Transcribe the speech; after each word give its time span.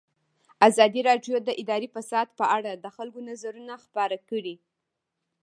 ازادي 0.67 1.01
راډیو 1.09 1.35
د 1.43 1.49
اداري 1.61 1.87
فساد 1.95 2.27
په 2.39 2.45
اړه 2.57 2.71
د 2.83 2.85
خلکو 2.95 3.19
نظرونه 3.29 3.73
خپاره 3.83 4.17
کړي. 4.29 4.55